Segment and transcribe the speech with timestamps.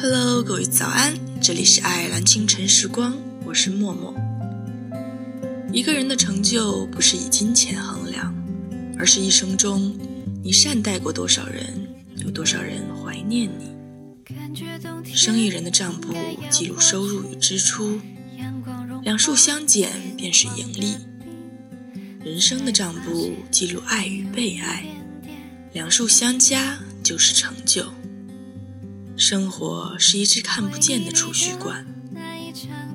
[0.00, 4.14] Hello，各位早安，这里是爱尔兰清晨时光，我是默默。
[5.72, 8.32] 一个人的成就不是以金钱衡量，
[8.96, 9.98] 而是一生中
[10.40, 13.74] 你善待过多少人，有多少人怀念你。
[15.12, 16.14] 生意人的账簿
[16.48, 18.00] 记录收入与支出，
[19.02, 20.94] 两数相减便是盈利；
[22.24, 24.86] 人生的账簿记录爱与被爱，
[25.72, 27.92] 两数相加就是成就。
[29.18, 31.84] 生活是一只看不见的储蓄罐，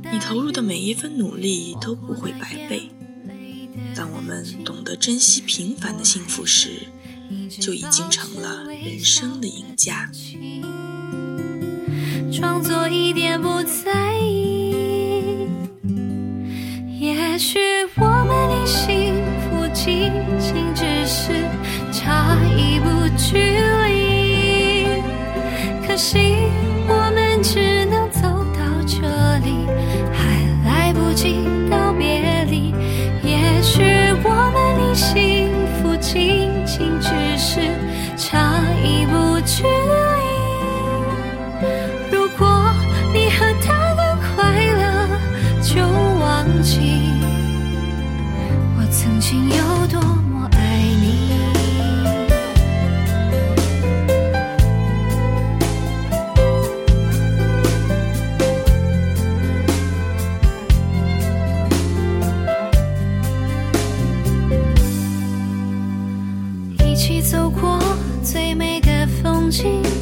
[0.09, 2.90] 你投入的每一分努力都不会白费。
[3.94, 6.88] 当我们懂得珍惜平凡的幸福时，
[7.59, 10.09] 就已经成了人生的赢家。
[12.32, 13.52] 装作一点不
[39.54, 39.82] 去。
[69.53, 69.93] 情。